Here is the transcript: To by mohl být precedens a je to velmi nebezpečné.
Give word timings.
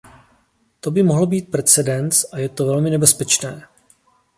To 0.81 0.91
by 0.91 1.03
mohl 1.03 1.27
být 1.27 1.51
precedens 1.51 2.25
a 2.33 2.37
je 2.37 2.49
to 2.49 2.65
velmi 2.65 2.89
nebezpečné. 2.89 3.67